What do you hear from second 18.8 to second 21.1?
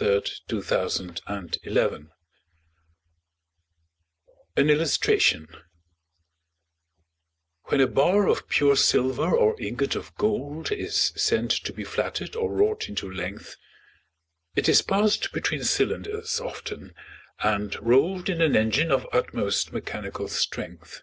of utmost mechanical strength.